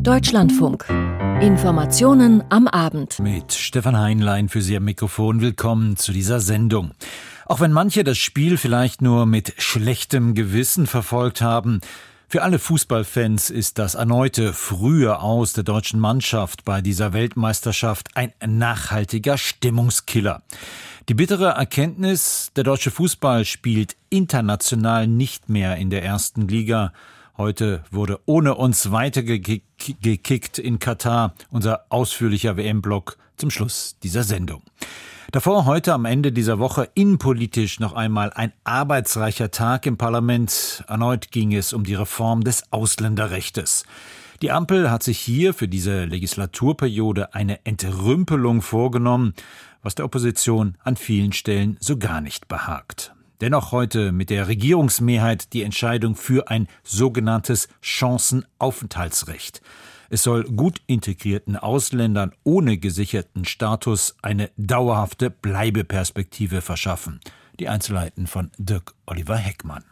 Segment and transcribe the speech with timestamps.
[0.00, 0.86] Deutschlandfunk.
[1.40, 3.18] Informationen am Abend.
[3.18, 5.40] Mit Stefan Heinlein für Sie am Mikrofon.
[5.40, 6.92] Willkommen zu dieser Sendung.
[7.46, 11.80] Auch wenn manche das Spiel vielleicht nur mit schlechtem Gewissen verfolgt haben,
[12.28, 18.32] für alle Fußballfans ist das erneute frühe Aus der deutschen Mannschaft bei dieser Weltmeisterschaft ein
[18.44, 20.42] nachhaltiger Stimmungskiller.
[21.08, 26.92] Die bittere Erkenntnis, der deutsche Fußball spielt international nicht mehr in der ersten Liga.
[27.38, 34.62] Heute wurde ohne uns weitergekickt in Katar unser ausführlicher WM-Block zum Schluss dieser Sendung.
[35.32, 40.84] Davor heute am Ende dieser Woche innenpolitisch noch einmal ein arbeitsreicher Tag im Parlament.
[40.88, 43.84] Erneut ging es um die Reform des Ausländerrechtes.
[44.40, 49.34] Die Ampel hat sich hier für diese Legislaturperiode eine Entrümpelung vorgenommen,
[49.82, 53.15] was der Opposition an vielen Stellen so gar nicht behagt.
[53.40, 59.60] Dennoch heute mit der Regierungsmehrheit die Entscheidung für ein sogenanntes Chancenaufenthaltsrecht.
[60.08, 67.20] Es soll gut integrierten Ausländern ohne gesicherten Status eine dauerhafte Bleibeperspektive verschaffen.
[67.58, 69.84] Die Einzelheiten von Dirk Oliver Heckmann.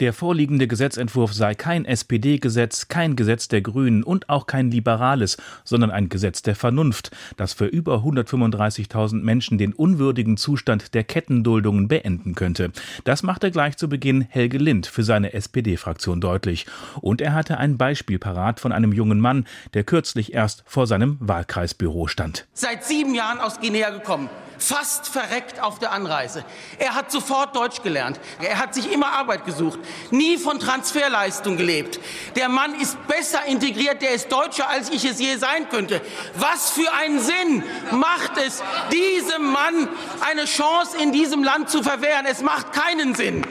[0.00, 5.92] Der vorliegende Gesetzentwurf sei kein SPD-Gesetz, kein Gesetz der Grünen und auch kein liberales, sondern
[5.92, 12.34] ein Gesetz der Vernunft, das für über 135.000 Menschen den unwürdigen Zustand der Kettenduldungen beenden
[12.34, 12.72] könnte.
[13.04, 16.66] Das machte gleich zu Beginn Helge Lind für seine SPD-Fraktion deutlich.
[17.00, 21.18] Und er hatte ein Beispiel parat von einem jungen Mann, der kürzlich erst vor seinem
[21.20, 22.48] Wahlkreisbüro stand.
[22.52, 24.28] Seit sieben Jahren aus Guinea gekommen
[24.58, 26.44] fast verreckt auf der Anreise.
[26.78, 28.18] Er hat sofort Deutsch gelernt.
[28.40, 29.78] Er hat sich immer Arbeit gesucht,
[30.10, 32.00] nie von Transferleistung gelebt.
[32.36, 36.00] Der Mann ist besser integriert, der ist Deutscher, als ich es je sein könnte.
[36.34, 38.62] Was für einen Sinn macht es,
[38.92, 39.88] diesem Mann
[40.28, 42.26] eine Chance in diesem Land zu verwehren?
[42.26, 43.44] Es macht keinen Sinn.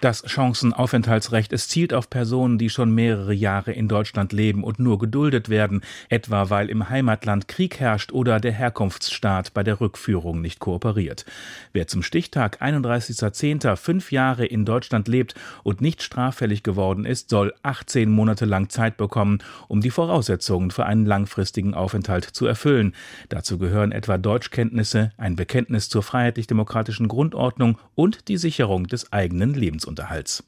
[0.00, 4.98] Das Chancenaufenthaltsrecht, es zielt auf Personen, die schon mehrere Jahre in Deutschland leben und nur
[4.98, 10.58] geduldet werden, etwa weil im Heimatland Krieg herrscht oder der Herkunftsstaat bei der Rückführung nicht
[10.58, 11.26] kooperiert.
[11.74, 13.76] Wer zum Stichtag 31.10.
[13.76, 18.96] fünf Jahre in Deutschland lebt und nicht straffällig geworden ist, soll 18 Monate lang Zeit
[18.96, 22.94] bekommen, um die Voraussetzungen für einen langfristigen Aufenthalt zu erfüllen.
[23.28, 29.89] Dazu gehören etwa Deutschkenntnisse, ein Bekenntnis zur freiheitlich-demokratischen Grundordnung und die Sicherung des eigenen Lebens.
[29.90, 30.44] Lebensunterhalts.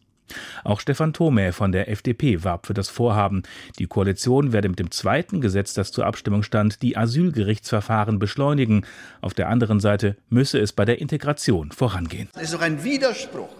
[0.64, 3.42] Auch Stefan Thome von der FDP warb für das Vorhaben.
[3.78, 8.86] Die Koalition werde mit dem zweiten Gesetz, das zur Abstimmung stand, die Asylgerichtsverfahren beschleunigen.
[9.20, 12.30] Auf der anderen Seite müsse es bei der Integration vorangehen.
[12.34, 13.50] Es ist doch ein Widerspruch.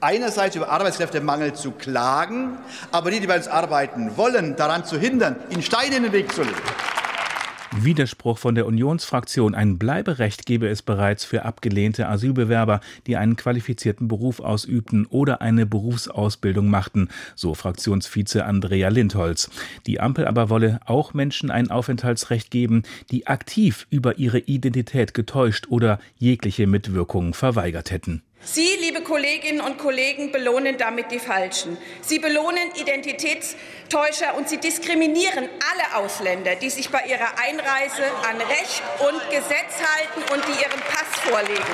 [0.00, 2.58] Einerseits über Arbeitskräftemangel zu klagen,
[2.92, 6.30] aber die, die bei uns arbeiten wollen, daran zu hindern, ihnen Steine in den Weg
[6.32, 6.54] zu legen.
[7.76, 9.54] Widerspruch von der Unionsfraktion.
[9.54, 15.66] Ein Bleiberecht gebe es bereits für abgelehnte Asylbewerber, die einen qualifizierten Beruf ausübten oder eine
[15.66, 19.50] Berufsausbildung machten, so Fraktionsvize Andrea Lindholz.
[19.86, 25.66] Die Ampel aber wolle auch Menschen ein Aufenthaltsrecht geben, die aktiv über ihre Identität getäuscht
[25.68, 28.22] oder jegliche Mitwirkung verweigert hätten.
[28.40, 31.76] Sie, liebe Kolleginnen und Kollegen, belohnen damit die Falschen.
[32.00, 38.82] Sie belohnen Identitätstäuscher und Sie diskriminieren alle Ausländer, die sich bei ihrer Einreise an Recht
[39.00, 41.64] und Gesetz halten und die ihren Pass vorlegen.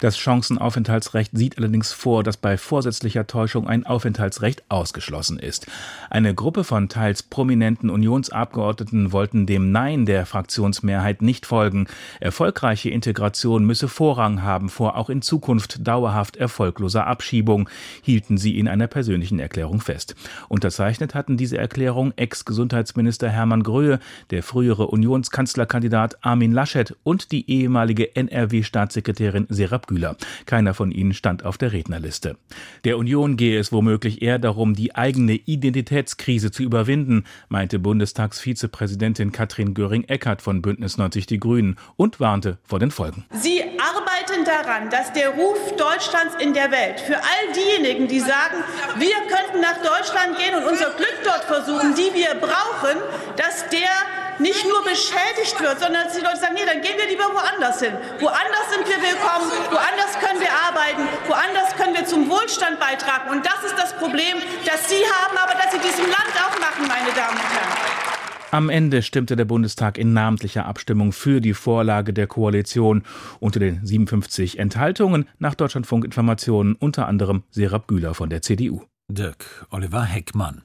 [0.00, 5.66] Das Chancenaufenthaltsrecht sieht allerdings vor, dass bei vorsätzlicher Täuschung ein Aufenthaltsrecht ausgeschlossen ist.
[6.08, 11.88] Eine Gruppe von teils prominenten Unionsabgeordneten wollten dem Nein der Fraktionsmehrheit nicht folgen.
[12.20, 17.68] Erfolgreiche Integration müsse Vorrang haben vor auch in Zukunft dauerhaft erfolgloser Abschiebung,
[18.00, 20.14] hielten sie in einer persönlichen Erklärung fest.
[20.48, 23.98] Unterzeichnet hatten diese Erklärung Ex-Gesundheitsminister Hermann Gröhe,
[24.30, 30.16] der frühere Unionskanzlerkandidat Armin Laschet und die ehemalige NRW-Staatssekretärin Serap Güler.
[30.46, 32.36] Keiner von ihnen stand auf der Rednerliste.
[32.84, 39.74] Der Union gehe es womöglich eher darum, die eigene Identitätskrise zu überwinden, meinte Bundestagsvizepräsidentin Katrin
[39.74, 43.24] Göring-Eckardt von Bündnis 90 Die Grünen und warnte vor den Folgen.
[43.32, 48.62] Sie arbeiten daran, dass der Ruf Deutschlands in der Welt für all diejenigen, die sagen,
[48.98, 52.98] wir könnten nach Deutschland gehen und unser Glück dort versuchen, die wir brauchen,
[53.36, 57.08] dass der nicht nur beschädigt wird, sondern dass die Leute sagen, nee, dann gehen wir
[57.08, 57.94] lieber woanders hin.
[58.20, 63.30] Woanders sind wir willkommen, woanders können wir arbeiten, woanders können wir zum Wohlstand beitragen.
[63.30, 66.86] Und das ist das Problem, das Sie haben, aber das Sie diesem Land auch machen,
[66.86, 68.08] meine Damen und Herren.
[68.50, 73.02] Am Ende stimmte der Bundestag in namentlicher Abstimmung für die Vorlage der Koalition.
[73.40, 78.80] Unter den 57 Enthaltungen nach Deutschlandfunk Informationen unter anderem Serap Güler von der CDU.
[79.08, 80.62] Dirk Oliver Heckmann.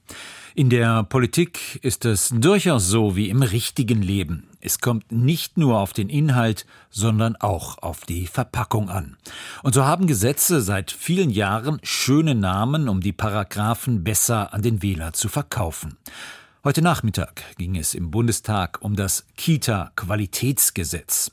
[0.56, 4.48] In der Politik ist es durchaus so wie im richtigen Leben.
[4.62, 9.18] Es kommt nicht nur auf den Inhalt, sondern auch auf die Verpackung an.
[9.64, 14.84] Und so haben Gesetze seit vielen Jahren schöne Namen, um die Paragraphen besser an den
[14.84, 15.98] Wähler zu verkaufen.
[16.64, 21.32] Heute Nachmittag ging es im Bundestag um das Kita-Qualitätsgesetz.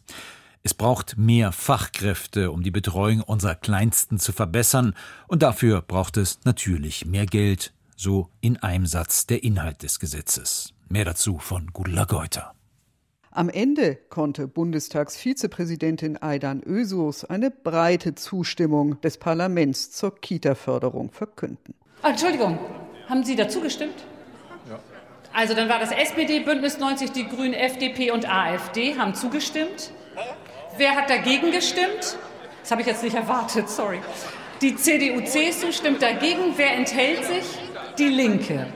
[0.62, 4.94] Es braucht mehr Fachkräfte, um die Betreuung unserer Kleinsten zu verbessern,
[5.28, 10.72] und dafür braucht es natürlich mehr Geld, so in einem Satz der Inhalt des Gesetzes.
[10.88, 12.54] Mehr dazu von Gudula Geuter.
[13.30, 21.74] Am Ende konnte Bundestagsvizepräsidentin Aidan Ösus eine breite Zustimmung des Parlaments zur Kita-Förderung verkünden.
[22.02, 22.58] Ah, Entschuldigung,
[23.06, 23.94] haben Sie dazu gestimmt?
[24.68, 24.80] Ja.
[25.34, 29.92] Also dann war das SPD, Bündnis 90, die Grünen, FDP und AfD haben zugestimmt.
[30.78, 32.16] Wer hat dagegen gestimmt?
[32.62, 34.00] Das habe ich jetzt nicht erwartet, sorry.
[34.62, 36.54] Die CDU-CSU stimmt dagegen.
[36.56, 37.69] Wer enthält sich?
[37.98, 38.66] Die Linke.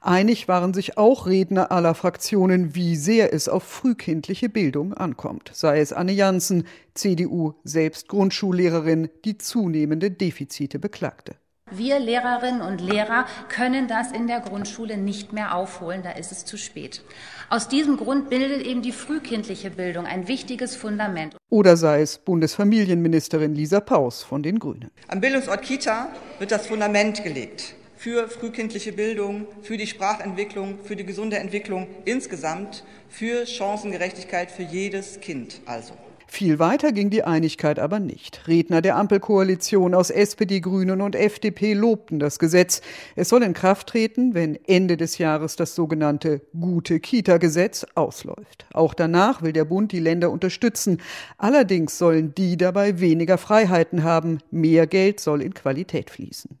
[0.00, 5.50] Einig waren sich auch Redner aller Fraktionen, wie sehr es auf frühkindliche Bildung ankommt.
[5.52, 6.64] Sei es Anne Janssen,
[6.94, 11.34] CDU, selbst Grundschullehrerin, die zunehmende Defizite beklagte.
[11.72, 16.44] Wir Lehrerinnen und Lehrer können das in der Grundschule nicht mehr aufholen, da ist es
[16.44, 17.02] zu spät.
[17.50, 21.36] Aus diesem Grund bildet eben die frühkindliche Bildung ein wichtiges Fundament.
[21.50, 24.92] Oder sei es Bundesfamilienministerin Lisa Paus von den Grünen.
[25.08, 27.74] Am Bildungsort Kita wird das Fundament gelegt
[28.06, 35.18] für frühkindliche Bildung, für die Sprachentwicklung, für die gesunde Entwicklung insgesamt, für Chancengerechtigkeit für jedes
[35.18, 35.94] Kind also.
[36.28, 38.46] Viel weiter ging die Einigkeit aber nicht.
[38.46, 42.80] Redner der Ampelkoalition aus SPD, Grünen und FDP lobten das Gesetz.
[43.16, 48.66] Es soll in Kraft treten, wenn Ende des Jahres das sogenannte Gute Kita-Gesetz ausläuft.
[48.72, 51.02] Auch danach will der Bund die Länder unterstützen.
[51.38, 54.38] Allerdings sollen die dabei weniger Freiheiten haben.
[54.52, 56.56] Mehr Geld soll in Qualität fließen.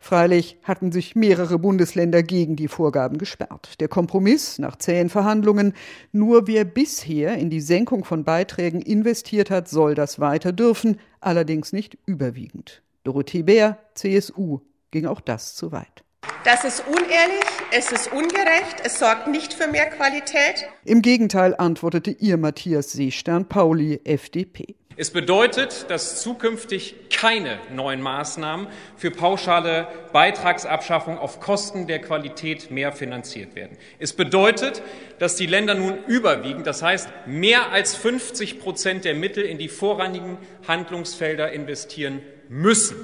[0.00, 3.80] Freilich hatten sich mehrere Bundesländer gegen die Vorgaben gesperrt.
[3.80, 5.74] Der Kompromiss nach zähen Verhandlungen,
[6.12, 11.72] nur wer bisher in die Senkung von Beiträgen investiert hat, soll das weiter dürfen, allerdings
[11.72, 12.82] nicht überwiegend.
[13.04, 14.60] Dorothee Bär, CSU,
[14.90, 16.04] ging auch das zu weit.
[16.48, 20.66] Das ist unehrlich, es ist ungerecht, es sorgt nicht für mehr Qualität.
[20.86, 24.74] Im Gegenteil antwortete ihr Matthias Seestern-Pauli, FDP.
[24.96, 28.66] Es bedeutet, dass zukünftig keine neuen Maßnahmen
[28.96, 33.76] für pauschale Beitragsabschaffung auf Kosten der Qualität mehr finanziert werden.
[33.98, 34.80] Es bedeutet,
[35.18, 39.68] dass die Länder nun überwiegend, das heißt mehr als 50 Prozent der Mittel in die
[39.68, 42.96] vorrangigen Handlungsfelder investieren müssen.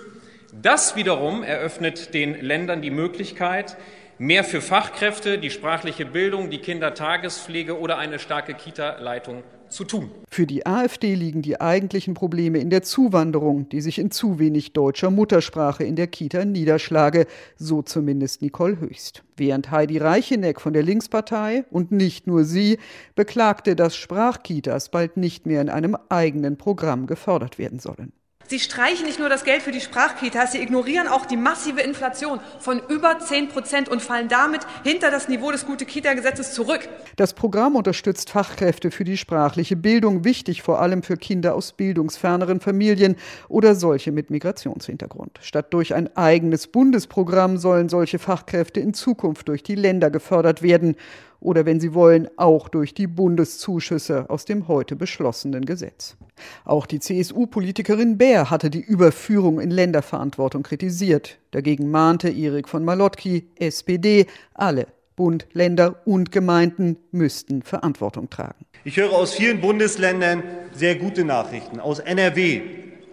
[0.63, 3.77] Das wiederum eröffnet den Ländern die Möglichkeit,
[4.19, 10.11] mehr für Fachkräfte, die sprachliche Bildung, die Kindertagespflege oder eine starke Kita-Leitung zu tun.
[10.31, 14.73] Für die AfD liegen die eigentlichen Probleme in der Zuwanderung, die sich in zu wenig
[14.73, 17.27] deutscher Muttersprache in der Kita niederschlage,
[17.57, 19.25] so zumindest Nicole Höchst.
[19.37, 22.79] Während Heidi Reicheneck von der Linkspartei und nicht nur sie
[23.17, 28.13] beklagte, dass Sprachkitas bald nicht mehr in einem eigenen Programm gefördert werden sollen.
[28.47, 32.41] Sie streichen nicht nur das Geld für die Sprachkitas, sie ignorieren auch die massive Inflation
[32.59, 36.87] von über 10 Prozent und fallen damit hinter das Niveau des Gute-Kita-Gesetzes zurück.
[37.17, 42.61] Das Programm unterstützt Fachkräfte für die sprachliche Bildung, wichtig vor allem für Kinder aus bildungsferneren
[42.61, 43.17] Familien
[43.49, 45.39] oder solche mit Migrationshintergrund.
[45.41, 50.97] Statt durch ein eigenes Bundesprogramm sollen solche Fachkräfte in Zukunft durch die Länder gefördert werden
[51.45, 56.17] oder wenn Sie wollen, auch durch die Bundeszuschüsse aus dem heute beschlossenen Gesetz.
[56.65, 61.39] Auch die CSU-Politikerin Bär hatte die Überführung in Länderverantwortung kritisiert.
[61.53, 64.87] Dagegen mahnte Erik von Malotki, SPD, alle
[65.17, 68.65] Bund, Länder und Gemeinden müssten Verantwortung tragen.
[68.83, 70.43] Ich höre aus vielen Bundesländern
[70.75, 71.79] sehr gute Nachrichten.
[71.79, 72.63] Aus NRW,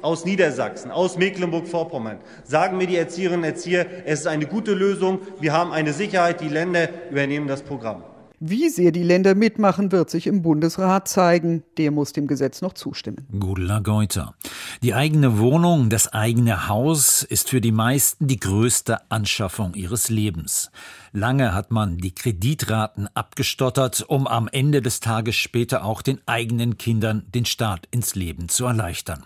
[0.02, 5.20] aus Niedersachsen, aus Mecklenburg-Vorpommern sagen mir die Erzieherinnen und Erzieher, es ist eine gute Lösung.
[5.40, 8.04] Wir haben eine Sicherheit, die Länder übernehmen das Programm.
[8.44, 11.62] Wie sehr die Länder mitmachen, wird sich im Bundesrat zeigen.
[11.78, 13.28] Der muss dem Gesetz noch zustimmen.
[13.40, 14.34] Gudula Geuter.
[14.82, 20.72] Die eigene Wohnung, das eigene Haus ist für die meisten die größte Anschaffung ihres Lebens.
[21.14, 26.80] Lange hat man die Kreditraten abgestottert, um am Ende des Tages später auch den eigenen
[26.80, 29.24] Kindern den Start ins Leben zu erleichtern.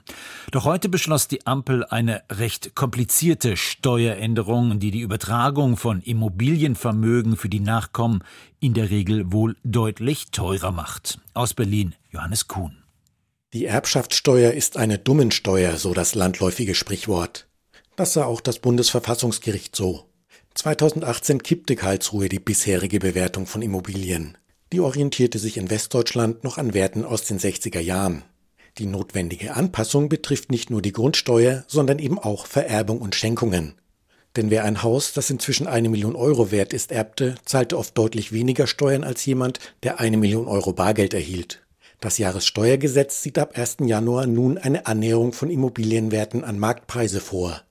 [0.52, 7.50] Doch heute beschloss die Ampel eine recht komplizierte Steueränderung, die die Übertragung von Immobilienvermögen für
[7.50, 8.24] die Nachkommen
[8.66, 11.20] in der Regel wohl deutlich teurer macht.
[11.36, 12.76] Aus Berlin Johannes Kuhn.
[13.54, 17.48] Die Erbschaftssteuer ist eine Dummensteuer, so das landläufige Sprichwort.
[17.96, 20.10] Das sah auch das Bundesverfassungsgericht so.
[20.56, 24.36] 2018 kippte Karlsruhe die bisherige Bewertung von Immobilien.
[24.74, 28.24] Die orientierte sich in Westdeutschland noch an Werten aus den 60er Jahren.
[28.80, 33.76] Die notwendige Anpassung betrifft nicht nur die Grundsteuer, sondern eben auch Vererbung und Schenkungen.
[34.36, 38.32] Denn wer ein Haus, das inzwischen eine Million Euro wert ist, erbte, zahlte oft deutlich
[38.32, 41.66] weniger Steuern als jemand, der eine Million Euro Bargeld erhielt.
[42.02, 43.78] Das Jahressteuergesetz sieht ab 1.
[43.86, 47.62] Januar nun eine Annäherung von Immobilienwerten an Marktpreise vor.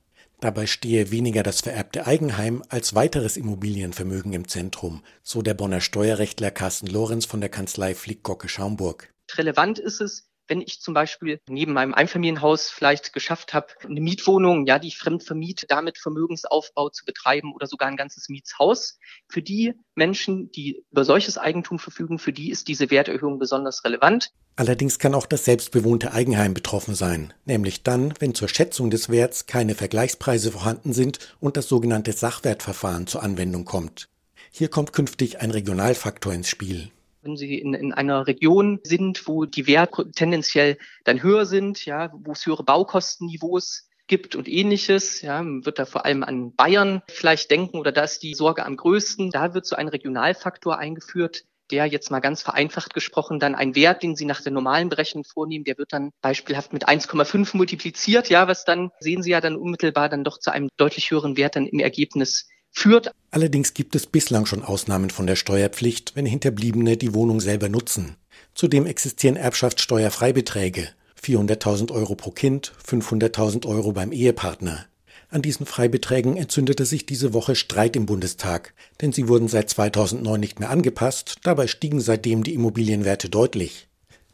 [0.41, 6.51] Dabei stehe weniger das vererbte Eigenheim als weiteres Immobilienvermögen im Zentrum, so der Bonner Steuerrechtler
[6.51, 9.13] Carsten Lorenz von der Kanzlei Flick-Gocke Schaumburg.
[9.37, 14.67] Relevant ist es, wenn ich zum Beispiel neben meinem Einfamilienhaus vielleicht geschafft habe, eine Mietwohnung,
[14.67, 18.99] ja, die ich fremd vermiete, damit Vermögensaufbau zu betreiben oder sogar ein ganzes Mietshaus.
[19.29, 24.31] Für die Menschen, die über solches Eigentum verfügen, für die ist diese Werterhöhung besonders relevant.
[24.57, 29.47] Allerdings kann auch das selbstbewohnte Eigenheim betroffen sein, nämlich dann, wenn zur Schätzung des Werts
[29.47, 34.09] keine Vergleichspreise vorhanden sind und das sogenannte Sachwertverfahren zur Anwendung kommt.
[34.53, 36.93] Hier kommt künftig ein Regionalfaktor ins Spiel
[37.25, 42.13] wenn Sie in, in einer Region sind, wo die Werte tendenziell dann höher sind, ja,
[42.13, 47.03] wo es höhere Baukostenniveaus gibt und ähnliches, ja, man wird da vor allem an Bayern
[47.09, 49.31] vielleicht denken oder da ist die Sorge am größten.
[49.31, 54.03] Da wird so ein Regionalfaktor eingeführt, der jetzt mal ganz vereinfacht gesprochen dann ein Wert,
[54.03, 58.47] den Sie nach der normalen Berechnung vornehmen, der wird dann beispielhaft mit 1,5 multipliziert, ja,
[58.47, 61.67] was dann sehen Sie ja dann unmittelbar dann doch zu einem deutlich höheren Wert dann
[61.67, 63.13] im Ergebnis führt.
[63.31, 68.17] Allerdings gibt es bislang schon Ausnahmen von der Steuerpflicht, wenn Hinterbliebene die Wohnung selber nutzen.
[68.55, 70.89] Zudem existieren Erbschaftssteuerfreibeträge
[71.23, 74.85] 400.000 Euro pro Kind, 500.000 Euro beim Ehepartner.
[75.31, 80.39] An diesen Freibeträgen entzündete sich diese Woche Streit im Bundestag, denn sie wurden seit 2009
[80.39, 83.89] nicht mehr angepasst, dabei stiegen seitdem die Immobilienwerte deutlich.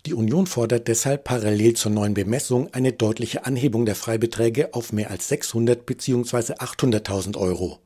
[0.07, 5.11] Die Union fordert deshalb parallel zur neuen Bemessung eine deutliche Anhebung der Freibeträge auf mehr
[5.11, 6.55] als 600 bzw.
[6.55, 7.79] 800.000 Euro.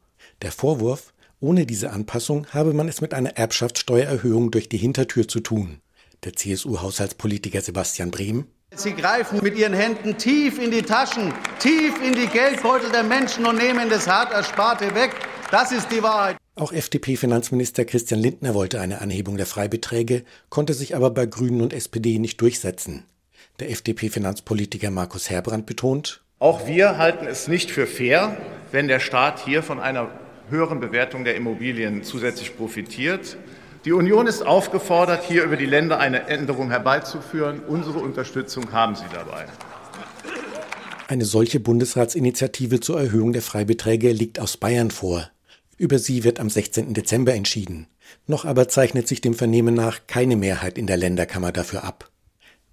[0.42, 5.40] Der Vorwurf, ohne diese Anpassung habe man es mit einer Erbschaftssteuererhöhung durch die Hintertür zu
[5.40, 5.80] tun.
[6.24, 8.46] Der CSU-Haushaltspolitiker Sebastian Brehm.
[8.74, 13.46] Sie greifen mit Ihren Händen tief in die Taschen, tief in die Geldbeutel der Menschen
[13.46, 15.14] und nehmen das hart Ersparte weg.
[15.50, 16.36] Das ist die Wahrheit.
[16.56, 21.72] Auch FDP-Finanzminister Christian Lindner wollte eine Anhebung der Freibeträge, konnte sich aber bei Grünen und
[21.72, 23.04] SPD nicht durchsetzen.
[23.60, 28.36] Der FDP-Finanzpolitiker Markus Herbrand betont, auch wir halten es nicht für fair,
[28.72, 30.10] wenn der Staat hier von einer
[30.54, 33.36] höheren Bewertung der Immobilien zusätzlich profitiert.
[33.84, 37.60] Die Union ist aufgefordert, hier über die Länder eine Änderung herbeizuführen.
[37.66, 39.46] Unsere Unterstützung haben Sie dabei.
[41.08, 45.28] Eine solche Bundesratsinitiative zur Erhöhung der Freibeträge liegt aus Bayern vor.
[45.76, 46.94] Über sie wird am 16.
[46.94, 47.88] Dezember entschieden.
[48.26, 52.10] Noch aber zeichnet sich dem Vernehmen nach keine Mehrheit in der Länderkammer dafür ab.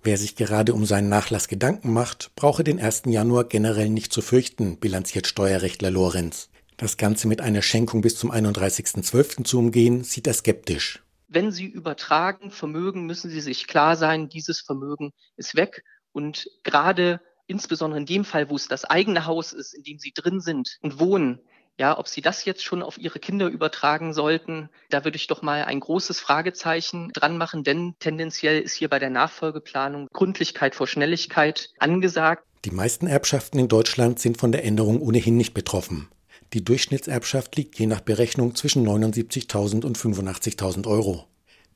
[0.04, 3.04] Wer sich gerade um seinen Nachlass Gedanken macht, brauche den 1.
[3.08, 6.50] Januar generell nicht zu fürchten, bilanziert Steuerrechtler Lorenz.
[6.82, 9.44] Das Ganze mit einer Schenkung bis zum 31.12.
[9.44, 11.04] zu umgehen, sieht er skeptisch.
[11.28, 15.84] Wenn Sie übertragen Vermögen, müssen Sie sich klar sein, dieses Vermögen ist weg.
[16.12, 20.12] Und gerade insbesondere in dem Fall, wo es das eigene Haus ist, in dem Sie
[20.12, 21.40] drin sind und wohnen,
[21.78, 25.44] ja, ob Sie das jetzt schon auf Ihre Kinder übertragen sollten, da würde ich doch
[25.44, 30.88] mal ein großes Fragezeichen dran machen, denn tendenziell ist hier bei der Nachfolgeplanung Gründlichkeit vor
[30.88, 32.44] Schnelligkeit angesagt.
[32.66, 36.10] Die meisten Erbschaften in Deutschland sind von der Änderung ohnehin nicht betroffen.
[36.54, 41.28] Die Durchschnittserbschaft liegt je nach Berechnung zwischen 79.000 und 85.000 Euro.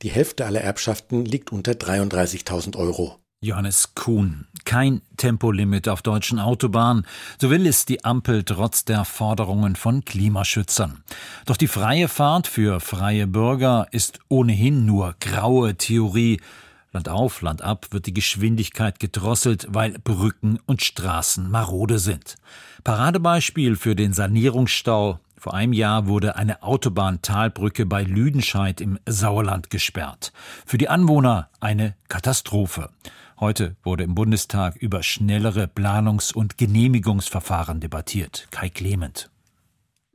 [0.02, 3.18] Die Hälfte aller Erbschaften liegt unter 33.000 Euro.
[3.40, 4.46] Johannes Kuhn.
[4.64, 7.06] Kein Tempolimit auf deutschen Autobahnen,
[7.40, 11.04] so will es die Ampel trotz der Forderungen von Klimaschützern.
[11.46, 16.40] Doch die freie Fahrt für freie Bürger ist ohnehin nur graue Theorie.
[16.96, 22.36] Land auf, Land ab wird die Geschwindigkeit gedrosselt, weil Brücken und Straßen marode sind.
[22.84, 30.32] Paradebeispiel für den Sanierungsstau vor einem Jahr wurde eine Autobahntalbrücke bei Lüdenscheid im Sauerland gesperrt.
[30.64, 32.88] Für die Anwohner eine Katastrophe.
[33.38, 38.48] Heute wurde im Bundestag über schnellere Planungs- und Genehmigungsverfahren debattiert.
[38.50, 39.28] Kai Clement.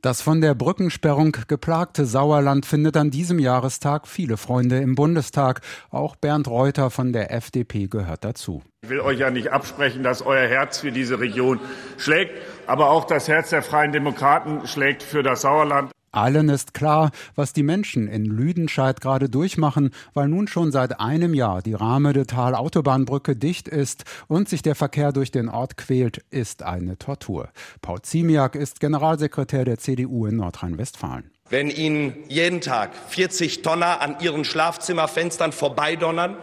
[0.02, 5.60] Das von der Brückensperrung geplagte Sauerland findet an diesem Jahrestag viele Freunde im Bundestag.
[5.90, 8.64] Auch Bernd Reuter von der FDP gehört dazu.
[8.82, 11.60] Ich will euch ja nicht absprechen, dass euer Herz für diese Region
[11.98, 12.32] schlägt,
[12.66, 15.92] aber auch das Herz der Freien Demokraten schlägt für das Sauerland.
[16.12, 21.32] Allen ist klar, was die Menschen in Lüdenscheid gerade durchmachen, weil nun schon seit einem
[21.32, 26.62] Jahr die Rahmedetal Autobahnbrücke dicht ist und sich der Verkehr durch den Ort quält, ist
[26.62, 27.48] eine Tortur.
[27.80, 31.30] Paul Ziemiak ist Generalsekretär der CDU in Nordrhein-Westfalen.
[31.48, 36.36] Wenn Ihnen jeden Tag 40 Tonner an Ihren Schlafzimmerfenstern vorbeidonnern,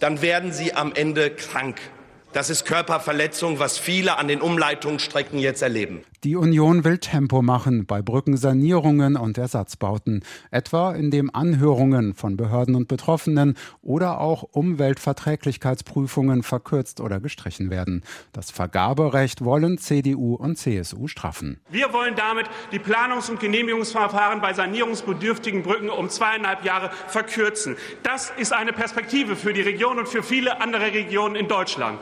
[0.00, 1.80] dann werden Sie am Ende krank.
[2.32, 6.02] Das ist Körperverletzung, was viele an den Umleitungsstrecken jetzt erleben.
[6.24, 12.88] Die Union will Tempo machen bei Brückensanierungen und Ersatzbauten, etwa indem Anhörungen von Behörden und
[12.88, 18.02] Betroffenen oder auch Umweltverträglichkeitsprüfungen verkürzt oder gestrichen werden.
[18.32, 21.60] Das Vergaberecht wollen CDU und CSU straffen.
[21.70, 27.76] Wir wollen damit die Planungs- und Genehmigungsverfahren bei sanierungsbedürftigen Brücken um zweieinhalb Jahre verkürzen.
[28.04, 31.98] Das ist eine Perspektive für die Region und für viele andere Regionen in Deutschland.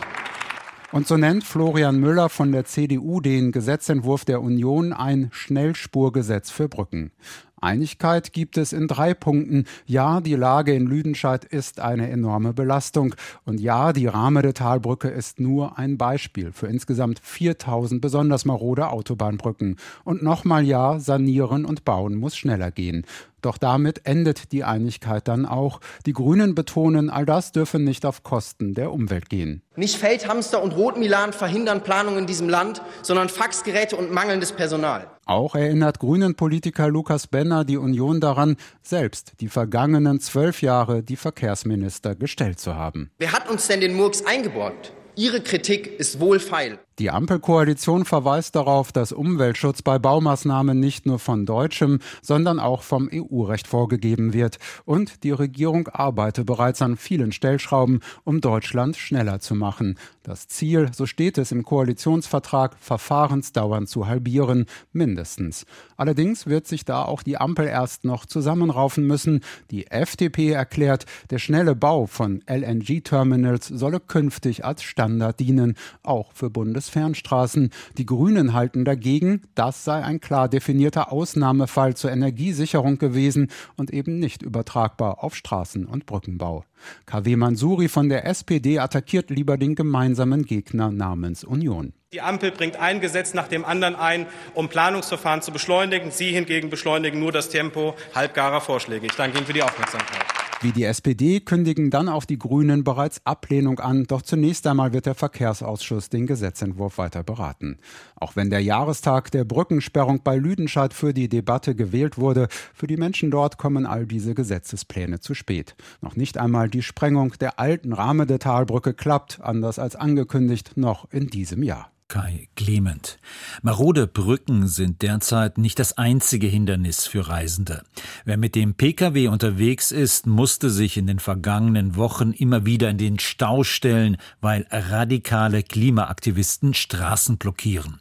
[0.93, 6.69] Und so nennt Florian Müller von der CDU den Gesetzentwurf der Union ein Schnellspurgesetz für
[6.69, 7.13] Brücken.
[7.61, 9.67] Einigkeit gibt es in drei Punkten.
[9.87, 13.15] Ja, die Lage in Lüdenscheid ist eine enorme Belastung.
[13.45, 19.77] Und ja, die Rahmede Talbrücke ist nur ein Beispiel für insgesamt 4000 besonders marode Autobahnbrücken.
[20.05, 23.05] Und nochmal ja, sanieren und bauen muss schneller gehen.
[23.43, 25.81] Doch damit endet die Einigkeit dann auch.
[26.07, 29.63] Die Grünen betonen, all das dürfe nicht auf Kosten der Umwelt gehen.
[29.77, 35.07] Nicht Feldhamster und Rotmilan verhindern Planung in diesem Land, sondern Faxgeräte und mangelndes Personal.
[35.31, 42.17] Auch erinnert Grünen-Politiker Lukas Benner die Union daran, selbst die vergangenen zwölf Jahre die Verkehrsminister
[42.17, 43.13] gestellt zu haben.
[43.19, 44.93] Wer hat uns denn den Murks eingeborgt?
[45.15, 46.81] Ihre Kritik ist wohlfeil.
[47.01, 53.09] Die Ampelkoalition verweist darauf, dass Umweltschutz bei Baumaßnahmen nicht nur von deutschem, sondern auch vom
[53.11, 54.59] EU-Recht vorgegeben wird.
[54.85, 59.97] Und die Regierung arbeite bereits an vielen Stellschrauben, um Deutschland schneller zu machen.
[60.23, 65.65] Das Ziel, so steht es im Koalitionsvertrag, Verfahrensdauern zu halbieren, mindestens.
[65.97, 69.41] Allerdings wird sich da auch die Ampel erst noch zusammenraufen müssen.
[69.71, 76.51] Die FDP erklärt, der schnelle Bau von LNG-Terminals solle künftig als Standard dienen, auch für
[76.51, 77.71] Bundes Fernstraßen.
[77.97, 84.19] Die Grünen halten dagegen, das sei ein klar definierter Ausnahmefall zur Energiesicherung gewesen und eben
[84.19, 86.65] nicht übertragbar auf Straßen- und Brückenbau.
[87.07, 91.93] KW Mansuri von der SPD attackiert lieber den gemeinsamen Gegner namens Union.
[92.13, 96.11] Die Ampel bringt ein Gesetz nach dem anderen ein, um Planungsverfahren zu beschleunigen.
[96.11, 99.07] Sie hingegen beschleunigen nur das Tempo halbgarer Vorschläge.
[99.07, 100.50] Ich danke Ihnen für die Aufmerksamkeit.
[100.63, 105.07] Wie die SPD kündigen dann auch die Grünen bereits Ablehnung an, doch zunächst einmal wird
[105.07, 107.79] der Verkehrsausschuss den Gesetzentwurf weiter beraten.
[108.17, 112.99] Auch wenn der Jahrestag der Brückensperrung bei Lüdenscheid für die Debatte gewählt wurde, für die
[112.99, 115.77] Menschen dort kommen all diese Gesetzespläne zu spät.
[116.03, 121.63] Noch nicht einmal die Sprengung der alten Rahmedetalbrücke klappt, anders als angekündigt, noch in diesem
[121.63, 121.91] Jahr.
[122.11, 123.19] Kai Clement.
[123.63, 127.85] Marode Brücken sind derzeit nicht das einzige Hindernis für Reisende.
[128.25, 132.99] Wer mit dem Pkw unterwegs ist, musste sich in den vergangenen Wochen immer wieder in
[132.99, 138.01] den Stau stellen, weil radikale Klimaaktivisten Straßen blockieren.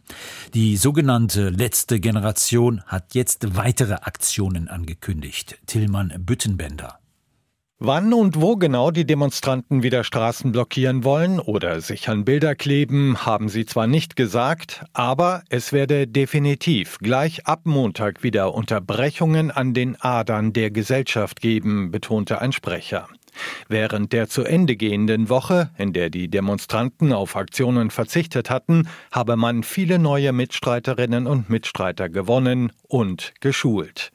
[0.56, 5.60] Die sogenannte letzte Generation hat jetzt weitere Aktionen angekündigt.
[5.68, 6.99] Tillmann Büttenbender.
[7.82, 13.26] Wann und wo genau die Demonstranten wieder Straßen blockieren wollen oder sich an Bilder kleben,
[13.26, 19.74] haben sie zwar nicht gesagt, aber es werde definitiv gleich ab Montag wieder Unterbrechungen an
[19.74, 23.08] den Adern der Gesellschaft geben, betonte ein Sprecher.
[23.68, 29.36] Während der zu Ende gehenden Woche, in der die Demonstranten auf Aktionen verzichtet hatten, habe
[29.36, 34.12] man viele neue Mitstreiterinnen und Mitstreiter gewonnen und geschult.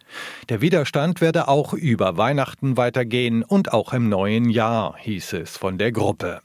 [0.49, 5.79] Der Widerstand werde auch über Weihnachten weitergehen und auch im neuen Jahr, hieß es von
[5.79, 6.41] der Gruppe.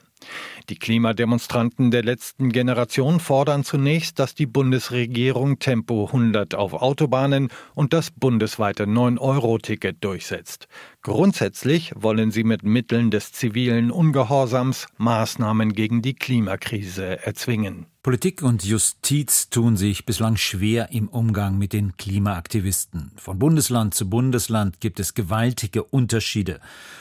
[0.69, 7.91] Die Klimademonstranten der letzten Generation fordern zunächst, dass die Bundesregierung Tempo 100 auf Autobahnen und
[7.91, 10.67] das bundesweite 9-Euro-Ticket durchsetzt.
[11.01, 17.87] Grundsätzlich wollen sie mit Mitteln des zivilen Ungehorsams Maßnahmen gegen die Klimakrise erzwingen.
[18.03, 23.11] Politik und Justiz tun sich bislang schwer im Umgang mit den Klimaaktivisten.
[23.17, 26.59] Von Bundesland zu Bundesland gibt es gewaltige Unterschiede.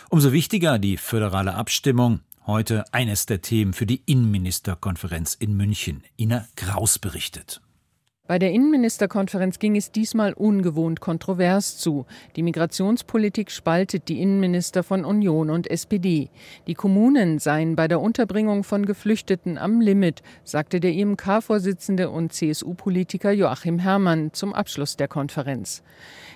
[0.09, 2.21] Umso wichtiger die föderale Abstimmung.
[2.49, 6.03] Heute eines der Themen für die Innenministerkonferenz in München.
[6.17, 7.61] Ina Kraus berichtet.
[8.29, 12.05] Bei der Innenministerkonferenz ging es diesmal ungewohnt kontrovers zu.
[12.37, 16.29] Die Migrationspolitik spaltet die Innenminister von Union und SPD.
[16.67, 23.33] Die Kommunen seien bei der Unterbringung von Geflüchteten am Limit, sagte der IMK-Vorsitzende und CSU-Politiker
[23.33, 25.83] Joachim Herrmann zum Abschluss der Konferenz.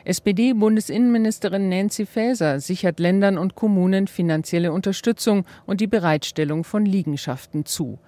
[0.04, 7.98] SPD-Bundesinnenministerin Nancy Faeser sichert Ländern und Kommunen finanzielle Unterstützung und die Bereitstellung von Liegenschaften zu.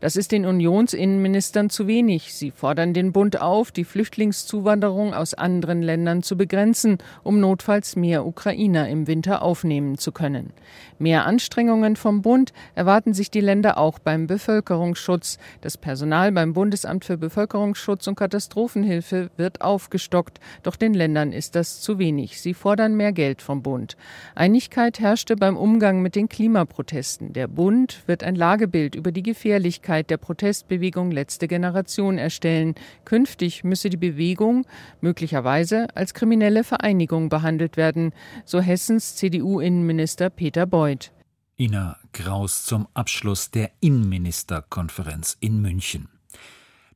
[0.00, 2.34] Das ist den Unionsinnenministern zu wenig.
[2.34, 7.96] Sie fordern den Bund Bund auf, die Flüchtlingszuwanderung aus anderen Ländern zu begrenzen, um notfalls
[7.96, 10.52] mehr Ukrainer im Winter aufnehmen zu können.
[10.98, 15.38] Mehr Anstrengungen vom Bund erwarten sich die Länder auch beim Bevölkerungsschutz.
[15.62, 21.80] Das Personal beim Bundesamt für Bevölkerungsschutz und Katastrophenhilfe wird aufgestockt, doch den Ländern ist das
[21.80, 22.40] zu wenig.
[22.40, 23.96] Sie fordern mehr Geld vom Bund.
[24.36, 27.32] Einigkeit herrschte beim Umgang mit den Klimaprotesten.
[27.32, 32.76] Der Bund wird ein Lagebild über die Gefährlichkeit der Protestbewegung Letzte Generation erstellen.
[33.04, 33.23] Künftig
[33.64, 34.66] müsse die Bewegung
[35.00, 38.12] möglicherweise als kriminelle Vereinigung behandelt werden,
[38.44, 40.84] so Hessens CDU-Innenminister Peter Beuth.
[40.84, 41.12] Beuth.
[41.56, 46.08] Ina Kraus zum Abschluss der Innenministerkonferenz in München.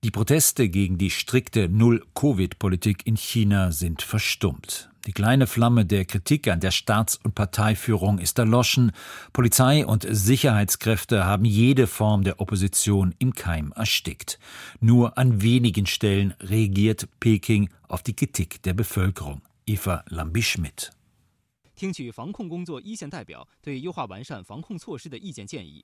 [0.05, 4.91] Die Proteste gegen die strikte Null-Covid-Politik in China sind verstummt.
[5.08, 8.92] Die kleine Flamme der Kritik an der Staats- und Parteiführung ist erloschen.
[9.34, 14.40] Polizei und Sicherheitskräfte haben jede Form der Opposition im Keim erstickt.
[14.80, 19.42] Nur an wenigen Stellen reagiert Peking auf die Kritik der Bevölkerung.
[19.66, 20.92] Eva Lambi-Schmidt.
[21.76, 25.84] 听取防控工作一线代表对优化完善防控措施的意见建议。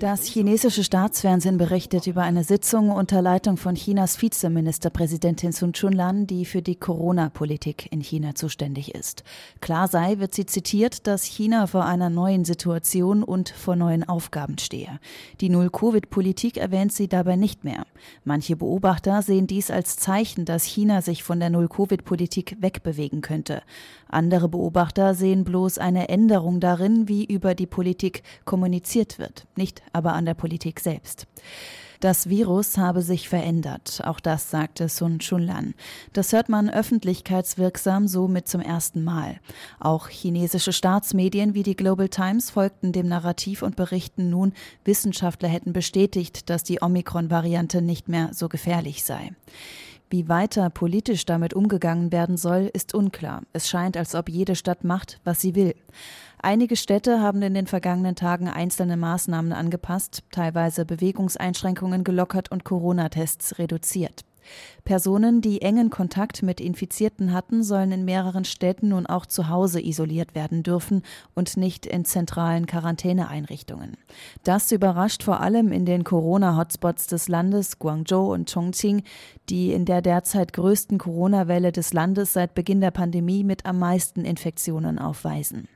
[0.00, 6.44] Das chinesische Staatsfernsehen berichtet über eine Sitzung unter Leitung von Chinas Vizeministerpräsidentin Sun Chunlan, die
[6.44, 9.24] für die Corona-Politik in China zuständig ist.
[9.60, 14.58] Klar sei, wird sie zitiert, dass China vor einer neuen Situation und vor neuen Aufgaben
[14.58, 15.00] stehe.
[15.40, 17.86] Die Null-Covid-Politik erwähnt sie dabei nicht mehr.
[18.24, 23.62] Manche Beobachter sehen dies als Zeichen, dass China sich von der Null-Covid-Politik wegbewegen könnte.
[24.08, 30.12] Andere Beobachter sehen bloß eine Änderung darin, wie über die Politik kommuniziert wird, nicht aber
[30.12, 31.26] an der Politik selbst.
[32.00, 35.74] Das Virus habe sich verändert, auch das sagte Sun Chunlan.
[36.12, 39.40] Das hört man öffentlichkeitswirksam somit zum ersten Mal.
[39.80, 44.52] Auch chinesische Staatsmedien wie die Global Times folgten dem Narrativ und berichten nun,
[44.84, 49.32] Wissenschaftler hätten bestätigt, dass die Omikron-Variante nicht mehr so gefährlich sei.
[50.08, 53.42] Wie weiter politisch damit umgegangen werden soll, ist unklar.
[53.52, 55.74] Es scheint, als ob jede Stadt macht, was sie will.
[56.40, 63.58] Einige Städte haben in den vergangenen Tagen einzelne Maßnahmen angepasst, teilweise Bewegungseinschränkungen gelockert und Corona-Tests
[63.58, 64.24] reduziert.
[64.84, 69.80] Personen, die engen Kontakt mit Infizierten hatten, sollen in mehreren Städten nun auch zu Hause
[69.84, 71.02] isoliert werden dürfen
[71.34, 73.96] und nicht in zentralen Quarantäneeinrichtungen.
[74.44, 79.02] Das überrascht vor allem in den Corona-Hotspots des Landes Guangzhou und Chongqing,
[79.50, 84.24] die in der derzeit größten Corona-Welle des Landes seit Beginn der Pandemie mit am meisten
[84.24, 85.68] Infektionen aufweisen.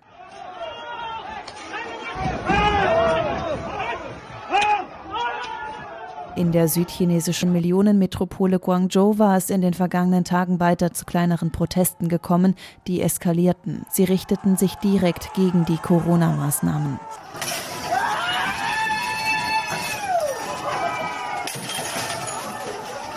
[6.35, 12.09] In der südchinesischen Millionenmetropole Guangzhou war es in den vergangenen Tagen weiter zu kleineren Protesten
[12.09, 13.85] gekommen, die eskalierten.
[13.91, 16.99] Sie richteten sich direkt gegen die Corona-Maßnahmen.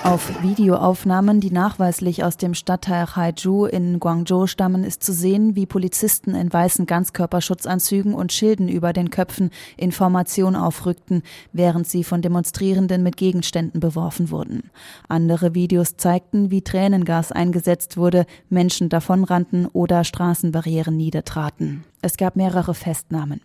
[0.05, 5.65] Auf Videoaufnahmen, die nachweislich aus dem Stadtteil Haizhou in Guangzhou stammen, ist zu sehen, wie
[5.65, 13.01] Polizisten in weißen Ganzkörperschutzanzügen und Schilden über den Köpfen Information aufrückten, während sie von Demonstrierenden
[13.01, 14.69] mit Gegenständen beworfen wurden.
[15.09, 21.83] Andere Videos zeigten, wie Tränengas eingesetzt wurde, Menschen davonrannten oder Straßenbarrieren niedertraten.
[22.03, 23.41] Es gab mehrere Festnahmen.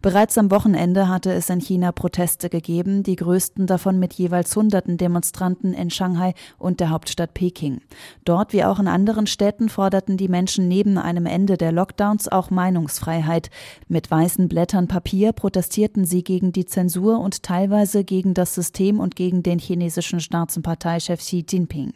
[0.00, 4.96] Bereits am Wochenende hatte es in China Proteste gegeben, die größten davon mit jeweils hunderten
[4.96, 7.80] Demonstranten in Shanghai und der Hauptstadt Peking.
[8.24, 12.50] Dort wie auch in anderen Städten forderten die Menschen neben einem Ende der Lockdowns auch
[12.50, 13.50] Meinungsfreiheit.
[13.88, 19.16] Mit weißen Blättern Papier protestierten sie gegen die Zensur und teilweise gegen das System und
[19.16, 21.92] gegen den chinesischen Staats- und Parteichef Xi Jinping.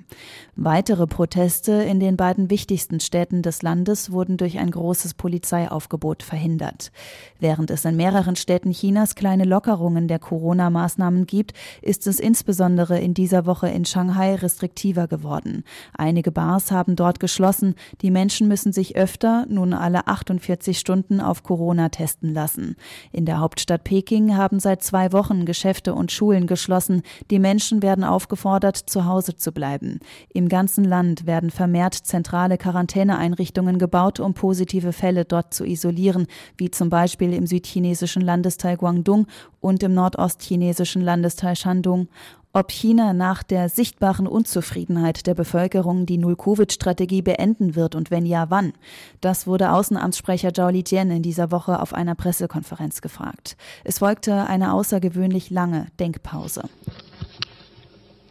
[0.55, 6.93] Weitere Proteste in den beiden wichtigsten Städten des Landes wurden durch ein großes Polizeiaufgebot verhindert.
[7.41, 12.99] Während Während es in mehreren Städten Chinas kleine Lockerungen der Corona-Maßnahmen gibt, ist es insbesondere
[12.99, 15.65] in dieser Woche in Shanghai restriktiver geworden.
[15.97, 17.75] Einige Bars haben dort geschlossen.
[18.03, 22.77] Die Menschen müssen sich öfter, nun alle 48 Stunden, auf Corona testen lassen.
[23.11, 27.01] In der Hauptstadt Peking haben seit zwei Wochen Geschäfte und Schulen geschlossen.
[27.31, 30.01] Die Menschen werden aufgefordert, zu Hause zu bleiben.
[30.29, 36.27] Im ganzen Land werden vermehrt zentrale Quarantäneeinrichtungen gebaut, um positive Fälle dort zu isolieren,
[36.59, 39.27] wie zum Beispiel im südchinesischen Landesteil Guangdong
[39.61, 42.09] und im nordostchinesischen Landesteil Shandong.
[42.53, 48.47] Ob China nach der sichtbaren Unzufriedenheit der Bevölkerung die Null-Covid-Strategie beenden wird und wenn ja,
[48.49, 48.73] wann?
[49.21, 53.59] Das wurde Außenamtssprecher Zhao Lijian in dieser Woche auf einer Pressekonferenz gefragt.
[53.85, 56.63] Es folgte eine außergewöhnlich lange Denkpause.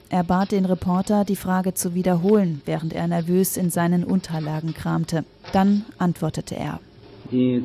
[0.09, 5.23] Er bat den Reporter, die Frage zu wiederholen, während er nervös in seinen Unterlagen kramte.
[5.51, 6.79] Dann antwortete er.
[7.31, 7.63] Die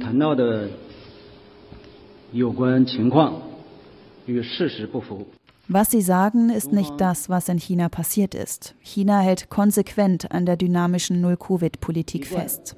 [5.69, 8.75] was sie sagen, ist nicht das, was in China passiert ist.
[8.81, 12.77] China hält konsequent an der dynamischen Null-Covid-Politik fest.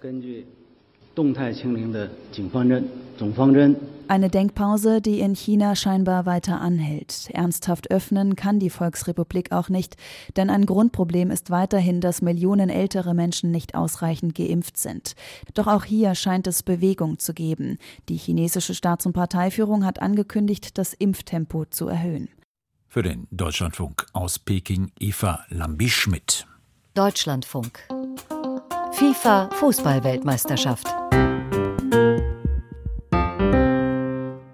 [4.09, 7.31] Eine Denkpause, die in China scheinbar weiter anhält.
[7.33, 9.97] Ernsthaft öffnen kann die Volksrepublik auch nicht,
[10.37, 15.15] denn ein Grundproblem ist weiterhin, dass Millionen ältere Menschen nicht ausreichend geimpft sind.
[15.55, 17.79] Doch auch hier scheint es Bewegung zu geben.
[18.09, 22.29] Die chinesische Staats- und Parteiführung hat angekündigt, das Impftempo zu erhöhen.
[22.89, 26.47] Für den Deutschlandfunk aus Peking Eva Lambi-Schmidt.
[26.95, 27.79] Deutschlandfunk.
[28.93, 31.02] FIFA Fußballweltmeisterschaft.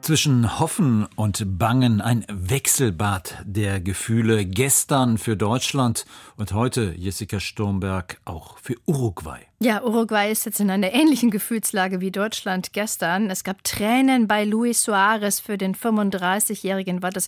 [0.08, 4.46] Zwischen Hoffen und Bangen ein Wechselbad der Gefühle.
[4.46, 6.06] Gestern für Deutschland
[6.38, 9.40] und heute, Jessica Sturmberg, auch für Uruguay.
[9.60, 13.28] Ja, Uruguay ist jetzt in einer ähnlichen Gefühlslage wie Deutschland gestern.
[13.28, 15.40] Es gab Tränen bei Luis Suarez.
[15.40, 17.26] Für den 35-Jährigen war das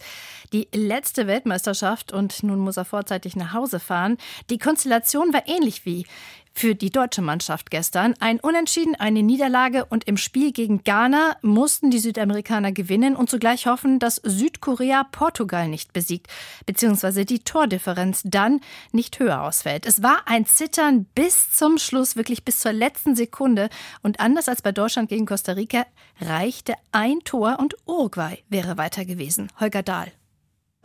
[0.52, 4.16] die letzte Weltmeisterschaft und nun muss er vorzeitig nach Hause fahren.
[4.48, 6.06] Die Konstellation war ähnlich wie
[6.52, 8.14] für die deutsche Mannschaft gestern.
[8.20, 13.66] Ein Unentschieden, eine Niederlage und im Spiel gegen Ghana mussten die Südamerikaner gewinnen und zugleich
[13.66, 16.26] hoffen, dass Südkorea Portugal nicht besiegt,
[16.66, 18.60] beziehungsweise die Tordifferenz dann
[18.92, 19.86] nicht höher ausfällt.
[19.86, 23.68] Es war ein Zittern bis zum Schluss, wirklich bis zur letzten Sekunde.
[24.02, 25.86] Und anders als bei Deutschland gegen Costa Rica
[26.20, 29.48] reichte ein Tor und Uruguay wäre weiter gewesen.
[29.58, 30.12] Holger Dahl.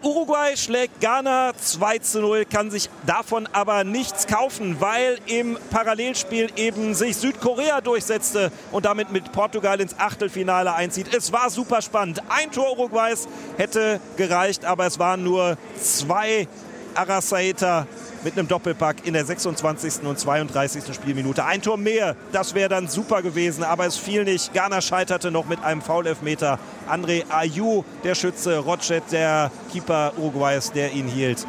[0.05, 6.51] Uruguay schlägt Ghana 2 zu 0, kann sich davon aber nichts kaufen, weil im Parallelspiel
[6.57, 11.11] eben sich Südkorea durchsetzte und damit mit Portugal ins Achtelfinale einzieht.
[11.13, 12.21] Es war super spannend.
[12.29, 13.27] Ein Tor Uruguays
[13.57, 16.47] hätte gereicht, aber es waren nur zwei
[16.95, 17.87] Arasaeta
[18.23, 20.03] mit einem Doppelpack in der 26.
[20.03, 20.93] und 32.
[20.93, 21.45] Spielminute.
[21.45, 24.53] Ein Tor mehr, das wäre dann super gewesen, aber es fiel nicht.
[24.53, 26.59] Ghana scheiterte noch mit einem Foulelfmeter.
[26.89, 31.45] André Ayu, der Schütze, Rochet, der Keeper Uruguays, der ihn hielt.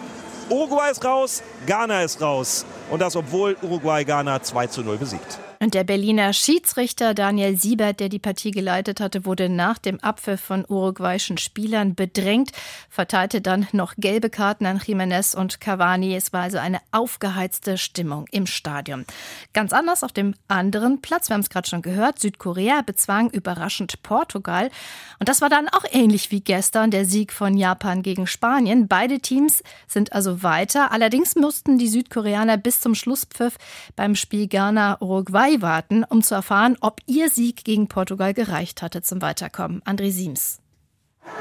[0.50, 2.66] Uruguay ist raus, Ghana ist raus.
[2.90, 5.40] Und das, obwohl Uruguay Ghana 2 zu 0 besiegt.
[5.58, 10.40] Und der Berliner Schiedsrichter Daniel Siebert, der die Partie geleitet hatte, wurde nach dem Abpfiff
[10.40, 12.52] von uruguayischen Spielern bedrängt,
[12.90, 16.14] verteilte dann noch gelbe Karten an Jiménez und Cavani.
[16.14, 19.06] Es war also eine aufgeheizte Stimmung im Stadion.
[19.54, 24.02] Ganz anders auf dem anderen Platz, wir haben es gerade schon gehört, Südkorea bezwang überraschend
[24.02, 24.70] Portugal.
[25.18, 28.88] Und das war dann auch ähnlich wie gestern der Sieg von Japan gegen Spanien.
[28.88, 30.92] Beide Teams sind also weiter.
[30.92, 33.56] Allerdings mussten die Südkoreaner bis zum Schlusspfiff
[33.94, 39.22] beim Spiel Ghana-Uruguay warten, um zu erfahren, ob ihr Sieg gegen Portugal gereicht hatte zum
[39.22, 39.82] Weiterkommen.
[39.84, 40.60] André Siems.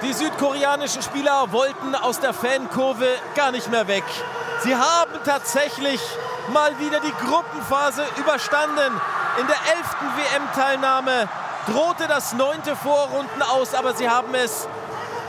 [0.01, 4.03] Die südkoreanischen Spieler wollten aus der Fankurve gar nicht mehr weg.
[4.63, 5.99] Sie haben tatsächlich
[6.53, 8.93] mal wieder die Gruppenphase überstanden.
[9.39, 11.29] In der elften WM-Teilnahme
[11.67, 14.67] drohte das neunte Vorrunden aus, aber sie haben es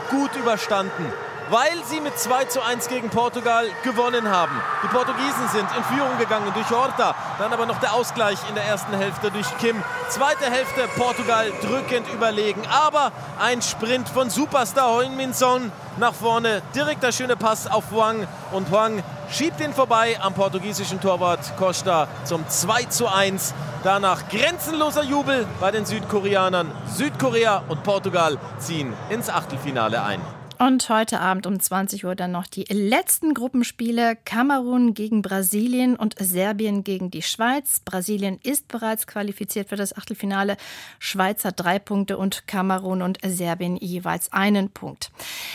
[0.09, 1.05] gut überstanden
[1.49, 4.61] weil sie mit 2 zu 1 gegen Portugal gewonnen haben.
[4.83, 8.65] Die Portugiesen sind in Führung gegangen durch Horta, dann aber noch der Ausgleich in der
[8.65, 9.81] ersten Hälfte durch Kim.
[10.09, 17.03] Zweite Hälfte Portugal drückend überlegen, aber ein Sprint von Superstar Heung-Min Son nach vorne, direkt
[17.03, 22.47] der schöne Pass auf Huang und Huang schiebt ihn vorbei am portugiesischen Torwart Costa zum
[22.47, 23.53] 2 zu 1.
[23.83, 26.71] Danach grenzenloser Jubel bei den Südkoreanern.
[26.87, 30.36] Südkorea und Portugal ziehen ins Achtelfinale ein.
[30.59, 34.17] Und heute Abend um 20 Uhr dann noch die letzten Gruppenspiele.
[34.25, 37.79] Kamerun gegen Brasilien und Serbien gegen die Schweiz.
[37.85, 40.57] Brasilien ist bereits qualifiziert für das Achtelfinale.
[40.97, 45.11] Schweiz hat drei Punkte und Kamerun und Serbien jeweils einen Punkt.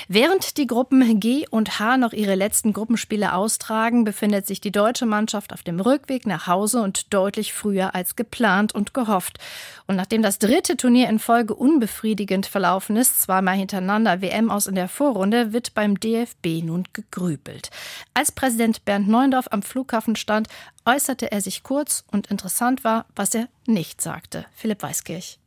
[0.06, 5.06] Während die Gruppen G und H noch ihre letzten Gruppenspiele austragen, befindet sich die deutsche
[5.06, 9.40] Mannschaft auf dem Rückweg nach Hause und deutlich früher als geplant und gehofft.
[9.88, 14.76] Und nachdem das dritte Turnier in Folge unbefriedigend verlaufen ist, zweimal hintereinander WM aus in
[14.76, 17.70] der Vorrunde, wird beim DFB nun gegrübelt.
[18.14, 20.48] Als Präsident Bernd Neuendorf am Flughafen stand,
[20.84, 24.46] äußerte er sich kurz und interessant war, was er nicht sagte.
[24.54, 25.38] Philipp Weiskirch.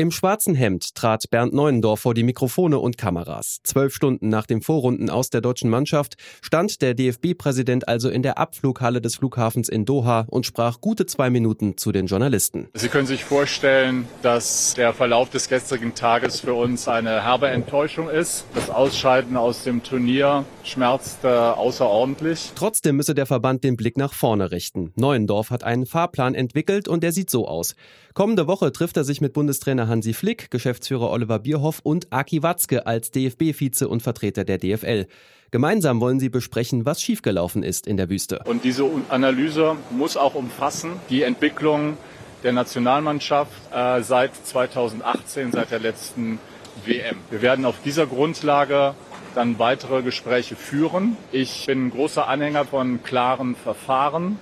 [0.00, 3.58] Im schwarzen Hemd trat Bernd Neuendorf vor die Mikrofone und Kameras.
[3.64, 8.38] Zwölf Stunden nach dem Vorrunden aus der deutschen Mannschaft stand der DFB-Präsident also in der
[8.38, 12.68] Abflughalle des Flughafens in Doha und sprach gute zwei Minuten zu den Journalisten.
[12.74, 18.08] Sie können sich vorstellen, dass der Verlauf des gestrigen Tages für uns eine herbe Enttäuschung
[18.08, 18.44] ist.
[18.54, 22.52] Das Ausscheiden aus dem Turnier schmerzte außerordentlich.
[22.54, 24.92] Trotzdem müsse der Verband den Blick nach vorne richten.
[24.94, 27.74] Neuendorf hat einen Fahrplan entwickelt und der sieht so aus.
[28.14, 32.86] Kommende Woche trifft er sich mit Bundestrainer Hansi Flick, Geschäftsführer Oliver Bierhoff und Aki Watzke
[32.86, 35.06] als DFB-Vize und Vertreter der DFL.
[35.50, 38.40] Gemeinsam wollen sie besprechen, was schiefgelaufen ist in der Wüste.
[38.44, 41.96] Und diese Analyse muss auch umfassen die Entwicklung
[42.42, 46.38] der Nationalmannschaft äh, seit 2018, seit der letzten
[46.84, 47.16] WM.
[47.30, 48.94] Wir werden auf dieser Grundlage
[49.34, 51.16] dann weitere Gespräche führen.
[51.32, 54.38] Ich bin großer Anhänger von klaren Verfahren.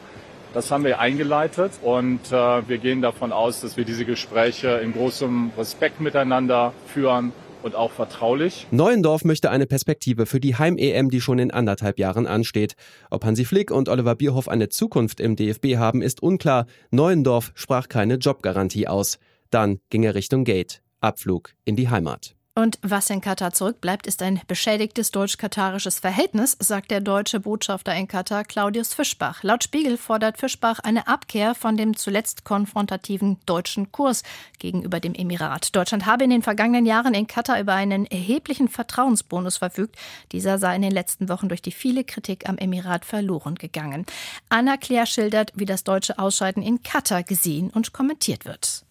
[0.54, 4.92] Das haben wir eingeleitet und äh, wir gehen davon aus, dass wir diese Gespräche in
[4.92, 7.32] großem Respekt miteinander führen
[7.62, 8.66] und auch vertraulich.
[8.70, 12.74] Neuendorf möchte eine Perspektive für die Heim-EM, die schon in anderthalb Jahren ansteht.
[13.10, 16.66] Ob Hansi Flick und Oliver Bierhoff eine Zukunft im DFB haben, ist unklar.
[16.90, 19.18] Neuendorf sprach keine Jobgarantie aus.
[19.50, 20.80] Dann ging er Richtung Gate.
[21.00, 22.35] Abflug in die Heimat.
[22.58, 28.08] Und was in Katar zurückbleibt, ist ein beschädigtes deutsch-katarisches Verhältnis, sagt der deutsche Botschafter in
[28.08, 29.42] Katar Claudius Fischbach.
[29.42, 34.22] Laut Spiegel fordert Fischbach eine Abkehr von dem zuletzt konfrontativen deutschen Kurs
[34.58, 35.76] gegenüber dem Emirat.
[35.76, 39.96] Deutschland habe in den vergangenen Jahren in Katar über einen erheblichen Vertrauensbonus verfügt.
[40.32, 44.06] Dieser sei in den letzten Wochen durch die viele Kritik am Emirat verloren gegangen.
[44.48, 48.85] Anna Claire schildert, wie das deutsche Ausscheiden in Katar gesehen und kommentiert wird.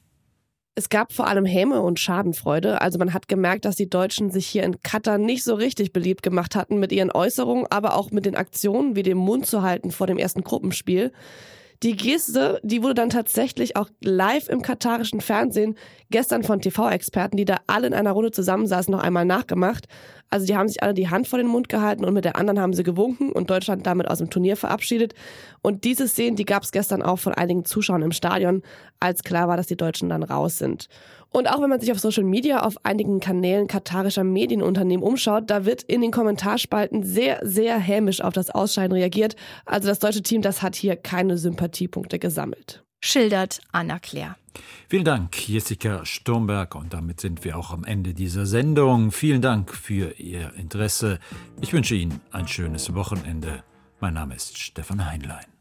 [0.77, 2.81] Es gab vor allem Häme und Schadenfreude.
[2.81, 6.21] Also man hat gemerkt, dass die Deutschen sich hier in Katar nicht so richtig beliebt
[6.21, 9.91] gemacht hatten mit ihren Äußerungen, aber auch mit den Aktionen wie dem Mund zu halten
[9.91, 11.13] vor dem ersten Gruppenspiel.
[11.83, 15.75] Die Geste, die wurde dann tatsächlich auch live im katarischen Fernsehen
[16.09, 19.87] gestern von TV-Experten, die da alle in einer Runde zusammensaßen, noch einmal nachgemacht.
[20.29, 22.59] Also die haben sich alle die Hand vor den Mund gehalten und mit der anderen
[22.59, 25.13] haben sie gewunken und Deutschland damit aus dem Turnier verabschiedet.
[25.61, 28.61] Und diese Szenen, die gab es gestern auch von einigen Zuschauern im Stadion,
[28.99, 30.87] als klar war, dass die Deutschen dann raus sind.
[31.31, 35.65] Und auch wenn man sich auf Social Media auf einigen Kanälen katarischer Medienunternehmen umschaut, da
[35.65, 39.35] wird in den Kommentarspalten sehr, sehr hämisch auf das Ausscheiden reagiert.
[39.65, 42.84] Also das deutsche Team, das hat hier keine Sympathiepunkte gesammelt.
[43.05, 44.35] Schildert Anna Claire.
[44.89, 46.73] Vielen Dank, Jessica Sturmberg.
[46.73, 49.11] Und damit sind wir auch am Ende dieser Sendung.
[49.11, 51.19] Vielen Dank für Ihr Interesse.
[51.61, 53.63] Ich wünsche Ihnen ein schönes Wochenende.
[53.99, 55.54] Mein Name ist Stefan Heinlein.